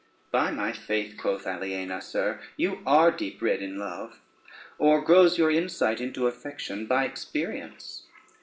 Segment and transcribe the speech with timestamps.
[0.31, 4.19] "By my faith," quoth Aliena, "sir, you are deep read in love,
[4.79, 8.07] or grows your insight into affection by experience?